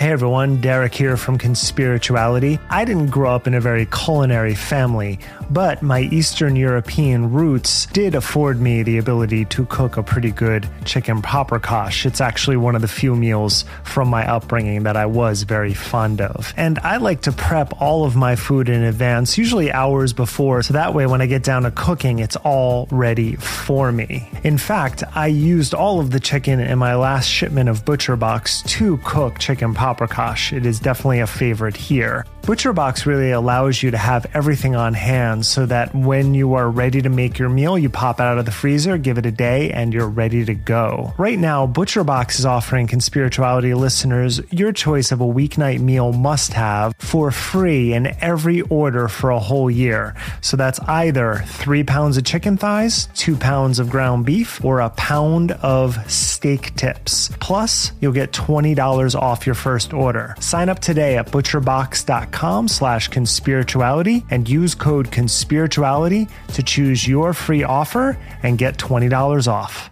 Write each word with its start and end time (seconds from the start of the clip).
Hey 0.00 0.12
everyone, 0.12 0.62
Derek 0.62 0.94
here 0.94 1.18
from 1.18 1.36
Conspirituality. 1.36 2.58
I 2.70 2.86
didn't 2.86 3.08
grow 3.08 3.34
up 3.34 3.46
in 3.46 3.52
a 3.52 3.60
very 3.60 3.84
culinary 3.84 4.54
family, 4.54 5.18
but 5.50 5.82
my 5.82 6.00
Eastern 6.00 6.56
European 6.56 7.30
roots 7.30 7.84
did 7.84 8.14
afford 8.14 8.62
me 8.62 8.82
the 8.82 8.96
ability 8.96 9.44
to 9.44 9.66
cook 9.66 9.98
a 9.98 10.02
pretty 10.02 10.30
good 10.30 10.66
chicken 10.86 11.20
paprikash. 11.20 12.06
It's 12.06 12.22
actually 12.22 12.56
one 12.56 12.74
of 12.74 12.80
the 12.80 12.88
few 12.88 13.14
meals 13.14 13.66
from 13.84 14.08
my 14.08 14.26
upbringing 14.26 14.84
that 14.84 14.96
I 14.96 15.04
was 15.04 15.42
very 15.42 15.74
fond 15.74 16.22
of. 16.22 16.54
And 16.56 16.78
I 16.78 16.96
like 16.96 17.20
to 17.22 17.32
prep 17.32 17.78
all 17.78 18.06
of 18.06 18.16
my 18.16 18.36
food 18.36 18.70
in 18.70 18.82
advance, 18.82 19.36
usually 19.36 19.70
hours 19.70 20.14
before, 20.14 20.62
so 20.62 20.72
that 20.72 20.94
way 20.94 21.04
when 21.04 21.20
I 21.20 21.26
get 21.26 21.42
down 21.42 21.64
to 21.64 21.70
cooking, 21.72 22.20
it's 22.20 22.36
all 22.36 22.88
ready 22.90 23.36
for 23.36 23.92
me. 23.92 24.30
In 24.44 24.56
fact, 24.56 25.04
I 25.14 25.26
used 25.26 25.74
all 25.74 26.00
of 26.00 26.10
the 26.10 26.20
chicken 26.20 26.58
in 26.58 26.78
my 26.78 26.94
last 26.94 27.26
shipment 27.26 27.68
of 27.68 27.84
Butcher 27.84 28.16
Box 28.16 28.62
to 28.62 28.96
cook 29.04 29.38
chicken 29.38 29.74
paprikash 29.74 29.89
paprikash. 29.94 30.56
It 30.56 30.66
is 30.66 30.80
definitely 30.80 31.20
a 31.20 31.26
favorite 31.26 31.76
here. 31.76 32.24
ButcherBox 32.42 33.04
really 33.04 33.32
allows 33.32 33.82
you 33.82 33.90
to 33.90 33.98
have 33.98 34.26
everything 34.32 34.74
on 34.74 34.94
hand 34.94 35.44
so 35.44 35.66
that 35.66 35.94
when 35.94 36.32
you 36.32 36.54
are 36.54 36.70
ready 36.70 37.02
to 37.02 37.10
make 37.10 37.38
your 37.38 37.50
meal, 37.50 37.78
you 37.78 37.90
pop 37.90 38.18
it 38.18 38.22
out 38.22 38.38
of 38.38 38.46
the 38.46 38.50
freezer, 38.50 38.96
give 38.96 39.18
it 39.18 39.26
a 39.26 39.30
day, 39.30 39.70
and 39.70 39.92
you're 39.92 40.08
ready 40.08 40.46
to 40.46 40.54
go. 40.54 41.12
Right 41.18 41.38
now, 41.38 41.66
ButcherBox 41.66 42.38
is 42.38 42.46
offering 42.46 42.88
Conspirituality 42.88 43.76
listeners 43.76 44.40
your 44.50 44.72
choice 44.72 45.12
of 45.12 45.20
a 45.20 45.26
weeknight 45.26 45.80
meal 45.80 46.14
must 46.14 46.54
have 46.54 46.94
for 46.98 47.30
free 47.30 47.92
in 47.92 48.06
every 48.22 48.62
order 48.62 49.06
for 49.06 49.30
a 49.30 49.38
whole 49.38 49.70
year. 49.70 50.14
So 50.40 50.56
that's 50.56 50.80
either 50.80 51.44
three 51.46 51.84
pounds 51.84 52.16
of 52.16 52.24
chicken 52.24 52.56
thighs, 52.56 53.08
two 53.14 53.36
pounds 53.36 53.78
of 53.78 53.90
ground 53.90 54.24
beef, 54.24 54.64
or 54.64 54.80
a 54.80 54.88
pound 54.90 55.52
of 55.52 56.10
steak 56.10 56.74
tips. 56.74 57.28
Plus, 57.38 57.92
you'll 58.00 58.12
get 58.12 58.32
$20 58.32 59.14
off 59.14 59.44
your 59.44 59.54
first 59.54 59.92
order. 59.92 60.34
Sign 60.40 60.70
up 60.70 60.78
today 60.78 61.18
at 61.18 61.26
butcherbox.com 61.26 62.29
com 62.32 62.68
slash 62.68 63.10
conspirituality 63.10 64.24
and 64.30 64.48
use 64.48 64.74
code 64.74 65.10
conspirituality 65.10 66.30
to 66.54 66.62
choose 66.62 67.06
your 67.06 67.32
free 67.34 67.62
offer 67.62 68.18
and 68.42 68.58
get 68.58 68.76
$20 68.78 69.48
off. 69.48 69.90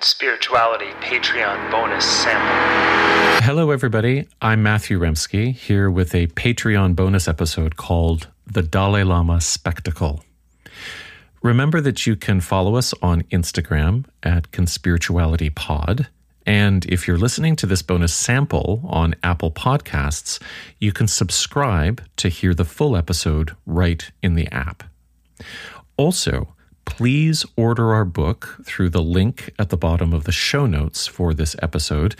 Spirituality 0.00 0.90
Patreon 1.02 1.70
bonus 1.70 2.04
sample. 2.06 3.44
Hello, 3.44 3.70
everybody. 3.70 4.26
I'm 4.40 4.62
Matthew 4.62 4.98
Remski 4.98 5.54
here 5.54 5.90
with 5.90 6.14
a 6.14 6.26
Patreon 6.28 6.96
bonus 6.96 7.28
episode 7.28 7.76
called 7.76 8.28
The 8.46 8.62
Dalai 8.62 9.02
Lama 9.02 9.40
Spectacle. 9.42 10.24
Remember 11.42 11.80
that 11.80 12.06
you 12.06 12.16
can 12.16 12.40
follow 12.40 12.76
us 12.76 12.94
on 13.02 13.22
Instagram 13.24 14.04
at 14.22 14.50
Conspirituality 14.52 15.54
Pod 15.54 16.08
and 16.46 16.84
if 16.86 17.06
you're 17.06 17.18
listening 17.18 17.56
to 17.56 17.66
this 17.66 17.82
bonus 17.82 18.14
sample 18.14 18.82
on 18.84 19.14
Apple 19.22 19.50
Podcasts, 19.50 20.40
you 20.78 20.92
can 20.92 21.06
subscribe 21.06 22.02
to 22.16 22.28
hear 22.28 22.54
the 22.54 22.64
full 22.64 22.96
episode 22.96 23.54
right 23.66 24.10
in 24.22 24.34
the 24.34 24.48
app. 24.48 24.82
Also, 25.96 26.54
please 26.84 27.44
order 27.56 27.92
our 27.92 28.04
book 28.04 28.58
through 28.64 28.88
the 28.88 29.02
link 29.02 29.52
at 29.58 29.68
the 29.68 29.76
bottom 29.76 30.12
of 30.12 30.24
the 30.24 30.32
show 30.32 30.66
notes 30.66 31.06
for 31.06 31.34
this 31.34 31.54
episode. 31.62 32.16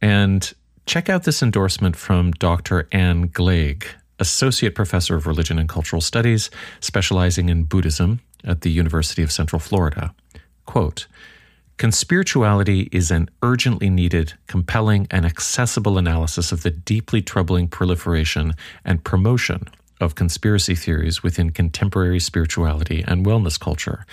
And 0.00 0.52
check 0.86 1.08
out 1.08 1.24
this 1.24 1.42
endorsement 1.42 1.96
from 1.96 2.32
Dr. 2.32 2.88
Anne 2.92 3.28
Gleig, 3.28 3.84
Associate 4.18 4.74
Professor 4.74 5.16
of 5.16 5.26
Religion 5.26 5.58
and 5.58 5.68
Cultural 5.68 6.00
Studies, 6.00 6.50
specializing 6.80 7.48
in 7.48 7.64
Buddhism 7.64 8.20
at 8.42 8.62
the 8.62 8.70
University 8.70 9.22
of 9.22 9.32
Central 9.32 9.60
Florida. 9.60 10.14
Quote, 10.66 11.06
Conspirituality 11.76 12.88
is 12.92 13.10
an 13.10 13.28
urgently 13.42 13.90
needed, 13.90 14.34
compelling, 14.46 15.08
and 15.10 15.26
accessible 15.26 15.98
analysis 15.98 16.52
of 16.52 16.62
the 16.62 16.70
deeply 16.70 17.20
troubling 17.20 17.66
proliferation 17.66 18.52
and 18.84 19.02
promotion 19.02 19.66
of 20.00 20.14
conspiracy 20.14 20.76
theories 20.76 21.22
within 21.22 21.50
contemporary 21.50 22.20
spirituality 22.20 23.04
and 23.06 23.26
wellness 23.26 23.58
culture. 23.58 24.06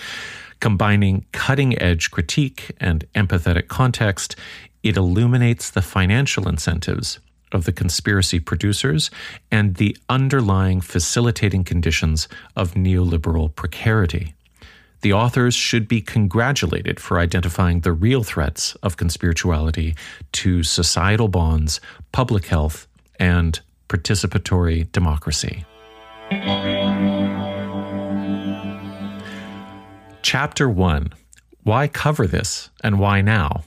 Combining 0.60 1.26
cutting 1.34 1.80
edge 1.80 2.10
critique 2.10 2.72
and 2.80 3.06
empathetic 3.14 3.68
context, 3.68 4.36
it 4.82 4.98
illuminates 4.98 5.70
the 5.70 5.82
financial 5.84 6.48
incentives 6.48 7.20
of 7.52 7.66
the 7.66 7.72
conspiracy 7.72 8.40
producers 8.40 9.12
and 9.52 9.76
the 9.76 9.96
underlying 10.10 10.82
facilitating 10.82 11.64
conditions 11.64 12.28
of 12.56 12.74
neoliberal 12.74 13.54
precarity. 13.54 14.34
The 15.02 15.14
authors 15.14 15.56
should 15.56 15.88
be 15.88 16.00
congratulated 16.00 17.00
for 17.00 17.20
identifying 17.20 17.80
the 17.80 17.92
real 17.92 18.24
threats 18.24 18.76
of 18.84 18.98
conspirituality 18.98 19.98
to 20.34 20.62
societal 20.62 21.28
bonds, 21.28 21.82
public 22.12 22.46
health, 22.46 22.88
and 23.20 23.60
participatory 23.90 24.92
democracy. 24.92 25.66
Chapter 30.22 30.70
1 30.70 31.14
Why 31.64 31.88
cover 31.88 32.28
this 32.28 32.70
and 32.84 33.00
why 33.00 33.22
now? 33.22 33.64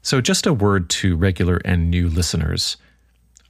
So, 0.00 0.22
just 0.22 0.46
a 0.46 0.54
word 0.54 0.88
to 0.90 1.16
regular 1.16 1.60
and 1.66 1.90
new 1.90 2.08
listeners. 2.08 2.78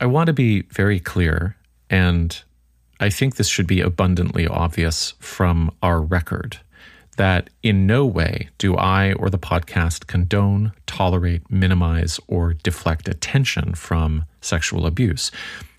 I 0.00 0.06
want 0.06 0.26
to 0.26 0.32
be 0.32 0.62
very 0.62 0.98
clear, 0.98 1.56
and 1.88 2.42
I 2.98 3.10
think 3.10 3.36
this 3.36 3.48
should 3.48 3.66
be 3.68 3.80
abundantly 3.80 4.46
obvious 4.46 5.14
from 5.20 5.70
our 5.82 6.00
record 6.00 6.58
that 7.14 7.50
in 7.62 7.86
no 7.86 8.04
way 8.06 8.48
do 8.58 8.76
I 8.76 9.12
or 9.14 9.30
the 9.30 9.38
podcast 9.38 10.06
condone, 10.06 10.72
tolerate, 10.86 11.50
minimize, 11.50 12.20
or 12.26 12.54
deflect 12.54 13.08
attention 13.08 13.74
from 13.74 14.24
sexual 14.40 14.86
abuse, 14.86 15.30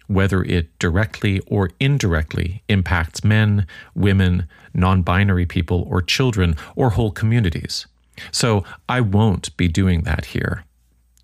whether 0.07 0.43
it 0.43 0.77
directly 0.79 1.39
or 1.47 1.71
indirectly 1.79 2.63
impacts 2.69 3.23
men, 3.23 3.65
women, 3.95 4.47
non 4.73 5.01
binary 5.01 5.45
people, 5.45 5.85
or 5.89 6.01
children, 6.01 6.55
or 6.75 6.91
whole 6.91 7.11
communities. 7.11 7.87
So 8.31 8.63
I 8.87 9.01
won't 9.01 9.55
be 9.57 9.67
doing 9.67 10.01
that 10.01 10.25
here. 10.25 10.63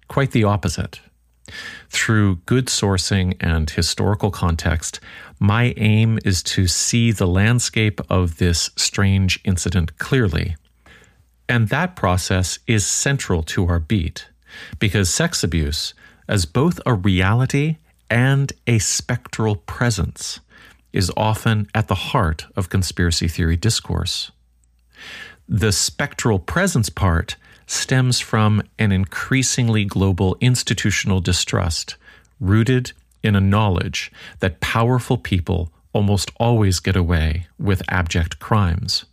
Quite 0.08 0.32
the 0.32 0.44
opposite. 0.44 1.00
Through 1.90 2.38
good 2.46 2.68
sourcing 2.68 3.36
and 3.40 3.70
historical 3.70 4.32
context, 4.32 5.00
my 5.41 5.74
aim 5.75 6.19
is 6.24 6.44
to 6.44 6.68
see 6.68 7.12
the 7.12 7.25
landscape 7.25 8.00
of 8.12 8.38
this 8.38 8.69
strange 8.75 9.40
incident 9.44 9.97
clearly. 9.97 10.56
And 11.50 11.69
that 11.69 11.96
process 11.96 12.59
is 12.68 12.85
central 12.85 13.41
to 13.44 13.66
our 13.66 13.80
beat, 13.80 14.28
because 14.78 15.09
sex 15.09 15.44
abuse, 15.44 15.96
as 16.28 16.46
both 16.46 16.80
a 16.85 16.94
reality 16.94 17.78
and 18.07 18.53
a 18.68 18.78
spectral 18.78 19.56
presence, 19.56 20.41
is 20.94 21.12
often 21.18 21.68
at 21.74 21.88
the 21.88 21.96
heart 21.96 22.46
of 22.56 22.69
conspiracy 22.69 23.28
theory 23.28 23.57
discourse. 23.57 24.30
The 25.50 25.72
spectral 25.72 26.38
presence 26.38 26.90
part 26.90 27.35
stems 27.66 28.19
from 28.19 28.62
an 28.78 28.91
increasingly 28.91 29.85
global 29.85 30.38
institutional 30.40 31.19
distrust 31.19 31.96
rooted 32.40 32.91
in 33.24 33.36
a 33.36 33.42
knowledge 33.42 34.12
that 34.40 34.59
powerful 34.59 35.18
people 35.18 35.72
almost 35.94 36.32
always 36.38 36.80
get 36.80 36.96
away 36.96 37.48
with 37.59 37.82
abject 37.90 38.40
crimes. 38.40 39.06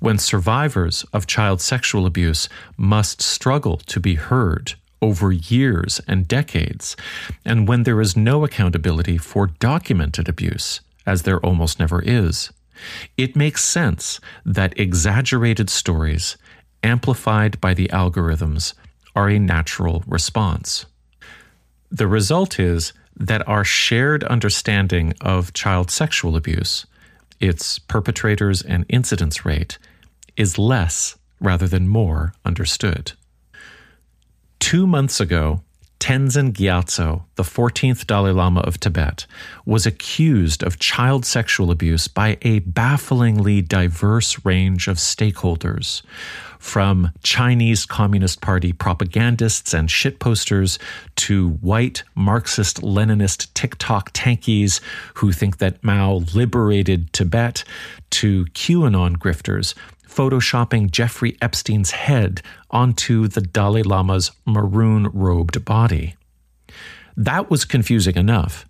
When 0.00 0.18
survivors 0.18 1.04
of 1.12 1.26
child 1.26 1.60
sexual 1.60 2.06
abuse 2.06 2.48
must 2.76 3.22
struggle 3.22 3.76
to 3.78 4.00
be 4.00 4.14
heard 4.14 4.74
over 5.00 5.32
years 5.32 6.00
and 6.08 6.26
decades, 6.26 6.96
and 7.44 7.68
when 7.68 7.82
there 7.82 8.00
is 8.00 8.16
no 8.16 8.44
accountability 8.44 9.18
for 9.18 9.46
documented 9.46 10.28
abuse, 10.28 10.80
as 11.06 11.22
there 11.22 11.40
almost 11.40 11.78
never 11.78 12.00
is, 12.02 12.50
it 13.16 13.36
makes 13.36 13.64
sense 13.64 14.20
that 14.44 14.78
exaggerated 14.78 15.68
stories 15.70 16.36
amplified 16.82 17.60
by 17.60 17.74
the 17.74 17.88
algorithms, 17.88 18.74
are 19.14 19.28
a 19.28 19.38
natural 19.38 20.02
response. 20.06 20.86
The 21.90 22.06
result 22.06 22.58
is 22.58 22.92
that 23.16 23.46
our 23.48 23.64
shared 23.64 24.24
understanding 24.24 25.14
of 25.20 25.52
child 25.52 25.90
sexual 25.90 26.36
abuse, 26.36 26.86
its 27.40 27.78
perpetrators 27.78 28.62
and 28.62 28.86
incidence 28.88 29.44
rate, 29.44 29.78
is 30.36 30.58
less 30.58 31.16
rather 31.40 31.66
than 31.66 31.88
more 31.88 32.34
understood. 32.44 33.12
Two 34.60 34.86
months 34.86 35.20
ago, 35.20 35.62
Tenzin 36.02 36.50
Gyatso, 36.52 37.22
the 37.36 37.44
14th 37.44 38.08
Dalai 38.08 38.32
Lama 38.32 38.58
of 38.62 38.80
Tibet, 38.80 39.24
was 39.64 39.86
accused 39.86 40.64
of 40.64 40.80
child 40.80 41.24
sexual 41.24 41.70
abuse 41.70 42.08
by 42.08 42.38
a 42.42 42.58
bafflingly 42.58 43.62
diverse 43.62 44.44
range 44.44 44.88
of 44.88 44.96
stakeholders, 44.96 46.02
from 46.58 47.12
Chinese 47.22 47.86
Communist 47.86 48.40
Party 48.40 48.72
propagandists 48.72 49.72
and 49.72 49.88
shitposters 49.88 50.76
to 51.14 51.50
white 51.60 52.02
Marxist 52.16 52.82
Leninist 52.82 53.54
TikTok 53.54 54.12
tankies 54.12 54.80
who 55.14 55.30
think 55.30 55.58
that 55.58 55.84
Mao 55.84 56.24
liberated 56.34 57.12
Tibet, 57.12 57.62
to 58.10 58.44
QAnon 58.46 59.16
grifters 59.16 59.74
photoshopping 60.14 60.90
Jeffrey 60.90 61.36
Epstein's 61.40 61.92
head 61.92 62.42
onto 62.70 63.28
the 63.28 63.40
Dalai 63.40 63.82
Lama's 63.82 64.30
maroon 64.46 65.08
robed 65.12 65.64
body. 65.64 66.16
That 67.16 67.50
was 67.50 67.64
confusing 67.64 68.16
enough. 68.16 68.66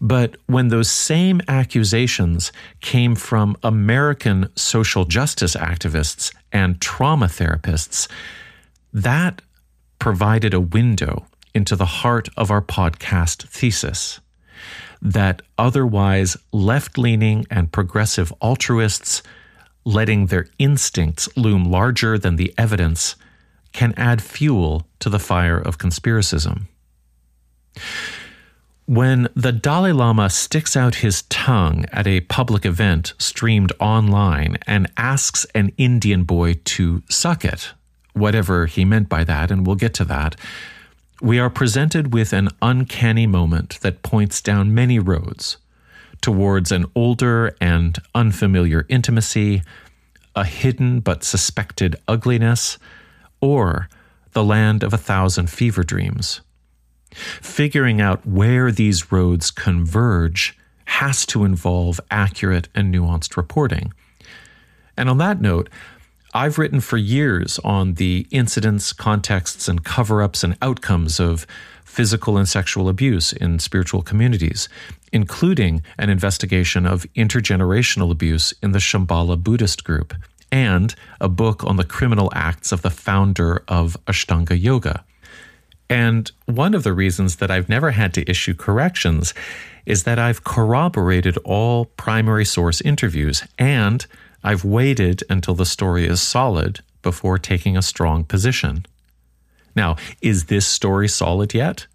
But 0.00 0.36
when 0.46 0.68
those 0.68 0.90
same 0.90 1.40
accusations 1.48 2.52
came 2.80 3.14
from 3.14 3.56
American 3.62 4.50
social 4.54 5.04
justice 5.04 5.56
activists 5.56 6.34
and 6.52 6.80
trauma 6.80 7.26
therapists, 7.26 8.08
that 8.92 9.40
provided 9.98 10.52
a 10.52 10.60
window 10.60 11.26
into 11.54 11.76
the 11.76 11.86
heart 11.86 12.28
of 12.36 12.50
our 12.50 12.62
podcast 12.62 13.44
thesis 13.48 14.20
that 15.00 15.42
otherwise 15.58 16.36
left 16.52 16.96
leaning 16.96 17.44
and 17.50 17.72
progressive 17.72 18.32
altruists, 18.40 19.22
letting 19.84 20.26
their 20.26 20.46
instincts 20.58 21.28
loom 21.36 21.64
larger 21.64 22.18
than 22.18 22.36
the 22.36 22.54
evidence, 22.56 23.16
can 23.72 23.94
add 23.96 24.22
fuel 24.22 24.86
to 25.00 25.08
the 25.08 25.18
fire 25.18 25.58
of 25.58 25.78
conspiracism. 25.78 26.68
When 28.86 29.28
the 29.34 29.52
Dalai 29.52 29.92
Lama 29.92 30.28
sticks 30.28 30.76
out 30.76 30.96
his 30.96 31.22
tongue 31.22 31.86
at 31.92 32.06
a 32.06 32.20
public 32.22 32.66
event 32.66 33.14
streamed 33.18 33.72
online 33.80 34.58
and 34.66 34.90
asks 34.96 35.46
an 35.54 35.72
Indian 35.78 36.24
boy 36.24 36.54
to 36.64 37.02
suck 37.08 37.44
it, 37.44 37.72
whatever 38.12 38.66
he 38.66 38.84
meant 38.84 39.08
by 39.08 39.24
that, 39.24 39.50
and 39.50 39.66
we'll 39.66 39.76
get 39.76 39.94
to 39.94 40.04
that, 40.06 40.36
we 41.22 41.38
are 41.38 41.48
presented 41.48 42.12
with 42.12 42.32
an 42.32 42.48
uncanny 42.60 43.26
moment 43.26 43.78
that 43.80 44.02
points 44.02 44.42
down 44.42 44.74
many 44.74 44.98
roads 44.98 45.56
towards 46.22 46.72
an 46.72 46.86
older 46.94 47.54
and 47.60 47.98
unfamiliar 48.14 48.86
intimacy, 48.88 49.62
a 50.34 50.44
hidden 50.44 51.00
but 51.00 51.22
suspected 51.22 51.96
ugliness, 52.08 52.78
or 53.40 53.88
the 54.32 54.44
land 54.44 54.82
of 54.82 54.94
a 54.94 54.98
thousand 54.98 55.50
fever 55.50 55.82
dreams. 55.82 56.40
Figuring 57.10 58.00
out 58.00 58.26
where 58.26 58.72
these 58.72 59.12
roads 59.12 59.50
converge 59.50 60.56
has 60.86 61.26
to 61.26 61.44
involve 61.44 62.00
accurate 62.10 62.68
and 62.74 62.94
nuanced 62.94 63.36
reporting. 63.36 63.92
And 64.96 65.10
on 65.10 65.18
that 65.18 65.40
note, 65.40 65.68
I've 66.34 66.56
written 66.56 66.80
for 66.80 66.96
years 66.96 67.58
on 67.62 67.94
the 67.94 68.26
incidents, 68.30 68.94
contexts, 68.94 69.68
and 69.68 69.84
cover 69.84 70.22
ups 70.22 70.42
and 70.42 70.56
outcomes 70.62 71.20
of 71.20 71.46
physical 71.92 72.38
and 72.38 72.48
sexual 72.48 72.88
abuse 72.88 73.34
in 73.34 73.58
spiritual 73.58 74.00
communities, 74.00 74.66
including 75.12 75.82
an 75.98 76.08
investigation 76.08 76.86
of 76.86 77.02
intergenerational 77.14 78.10
abuse 78.10 78.54
in 78.62 78.72
the 78.72 78.78
Shambhala 78.78 79.36
Buddhist 79.36 79.84
group, 79.84 80.14
and 80.50 80.94
a 81.20 81.28
book 81.28 81.62
on 81.64 81.76
the 81.76 81.84
criminal 81.84 82.32
acts 82.34 82.72
of 82.72 82.80
the 82.80 82.90
founder 82.90 83.62
of 83.68 83.98
Ashtanga 84.06 84.58
Yoga. 84.58 85.04
And 85.90 86.32
one 86.46 86.72
of 86.72 86.82
the 86.82 86.94
reasons 86.94 87.36
that 87.36 87.50
I've 87.50 87.68
never 87.68 87.90
had 87.90 88.14
to 88.14 88.30
issue 88.30 88.54
corrections 88.54 89.34
is 89.84 90.04
that 90.04 90.18
I've 90.18 90.44
corroborated 90.44 91.36
all 91.44 91.84
primary 91.84 92.46
source 92.46 92.80
interviews 92.80 93.44
and 93.58 94.06
I've 94.42 94.64
waited 94.64 95.22
until 95.28 95.54
the 95.54 95.66
story 95.66 96.06
is 96.06 96.22
solid 96.22 96.80
before 97.02 97.36
taking 97.36 97.76
a 97.76 97.82
strong 97.82 98.24
position. 98.24 98.86
Now, 99.74 99.96
is 100.20 100.44
this 100.44 100.66
story 100.66 101.08
solid 101.08 101.54
yet? 101.54 101.86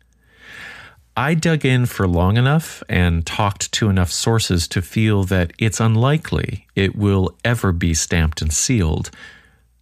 I 1.15 1.33
dug 1.33 1.65
in 1.65 1.87
for 1.87 2.07
long 2.07 2.37
enough 2.37 2.83
and 2.87 3.25
talked 3.25 3.71
to 3.73 3.89
enough 3.89 4.11
sources 4.11 4.67
to 4.67 4.83
feel 4.83 5.23
that 5.23 5.51
it's 5.57 5.79
unlikely 5.79 6.67
it 6.75 6.95
will 6.95 7.35
ever 7.43 7.71
be 7.71 7.95
stamped 7.95 8.41
and 8.41 8.53
sealed, 8.53 9.09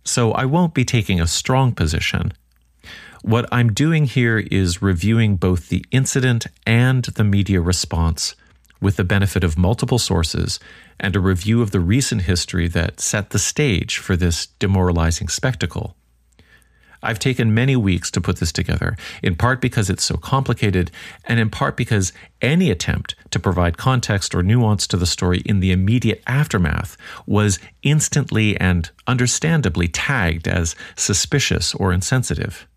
so 0.06 0.32
I 0.32 0.46
won't 0.46 0.74
be 0.74 0.86
taking 0.86 1.20
a 1.20 1.28
strong 1.28 1.74
position. 1.74 2.32
What 3.22 3.50
I'm 3.52 3.74
doing 3.74 4.06
here 4.06 4.38
is 4.38 4.82
reviewing 4.82 5.36
both 5.36 5.68
the 5.68 5.84
incident 5.92 6.48
and 6.66 7.04
the 7.04 7.24
media 7.24 7.60
response 7.60 8.36
with 8.80 8.96
the 8.96 9.04
benefit 9.04 9.44
of 9.44 9.58
multiple 9.58 10.00
sources 10.00 10.60
and 11.00 11.16
a 11.16 11.20
review 11.20 11.62
of 11.62 11.72
the 11.72 11.80
recent 11.80 12.22
history 12.22 12.68
that 12.70 13.02
set 13.02 13.32
the 13.32 13.40
stage 13.40 13.98
for 13.98 14.16
this 14.16 14.46
demoralizing 14.60 15.28
spectacle. 15.28 15.98
I've 17.04 17.20
taken 17.20 17.54
many 17.54 17.76
weeks 17.76 18.10
to 18.12 18.22
put 18.22 18.38
this 18.38 18.52
together, 18.52 18.98
in 19.22 19.36
part 19.36 19.62
because 19.62 19.90
it's 19.90 20.04
so 20.04 20.18
complicated, 20.18 20.92
and 21.26 21.40
in 21.40 21.50
part 21.50 21.78
because 21.78 22.14
any 22.42 22.72
attempt 22.72 23.16
to 23.32 23.40
provide 23.40 23.78
context 23.78 24.34
or 24.34 24.44
nuance 24.44 24.88
to 24.88 24.98
the 24.98 25.06
story 25.06 25.40
in 25.46 25.60
the 25.60 25.72
immediate 25.72 26.24
aftermath 26.28 26.98
was 27.26 27.60
instantly 27.84 28.58
and 28.60 28.90
understandably 29.08 29.88
tagged 29.88 30.48
as 30.48 30.76
suspicious 30.96 31.74
or 31.76 31.94
insensitive. 31.94 32.68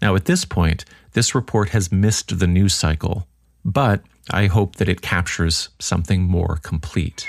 Now, 0.00 0.14
at 0.14 0.26
this 0.26 0.44
point, 0.44 0.84
this 1.12 1.34
report 1.34 1.70
has 1.70 1.90
missed 1.90 2.38
the 2.38 2.46
news 2.46 2.74
cycle, 2.74 3.26
but 3.64 4.02
I 4.30 4.46
hope 4.46 4.76
that 4.76 4.88
it 4.88 5.00
captures 5.02 5.70
something 5.78 6.22
more 6.22 6.58
complete. 6.62 7.28